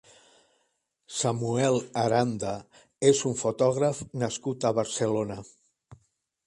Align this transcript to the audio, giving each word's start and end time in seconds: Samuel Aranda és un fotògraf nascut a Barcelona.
Samuel 1.17 1.77
Aranda 2.05 2.55
és 3.11 3.23
un 3.33 3.37
fotògraf 3.45 4.01
nascut 4.25 4.65
a 4.71 4.75
Barcelona. 4.81 5.41